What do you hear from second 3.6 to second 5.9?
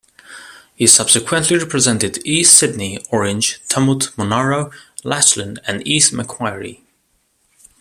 Tumut, Monaro, Lachlan and